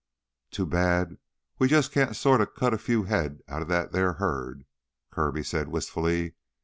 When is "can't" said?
1.87-2.15